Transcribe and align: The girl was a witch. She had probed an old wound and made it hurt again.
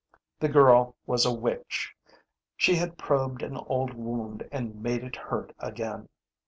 The 0.39 0.49
girl 0.49 0.95
was 1.05 1.27
a 1.27 1.31
witch. 1.31 1.93
She 2.57 2.73
had 2.73 2.97
probed 2.97 3.43
an 3.43 3.55
old 3.55 3.93
wound 3.93 4.49
and 4.51 4.81
made 4.81 5.03
it 5.03 5.15
hurt 5.15 5.53
again. 5.59 6.09